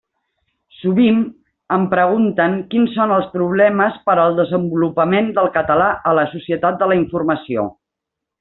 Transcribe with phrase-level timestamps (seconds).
[0.75, 1.19] Sovint
[1.75, 6.91] em pregunten quins són els problemes per al desenvolupament del català a la societat de
[6.95, 7.69] la informació.